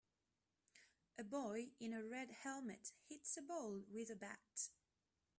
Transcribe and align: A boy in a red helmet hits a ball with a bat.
A 1.19 1.23
boy 1.23 1.73
in 1.79 1.93
a 1.93 2.03
red 2.03 2.31
helmet 2.31 2.93
hits 3.07 3.37
a 3.37 3.41
ball 3.43 3.83
with 3.87 4.09
a 4.09 4.15
bat. 4.15 4.69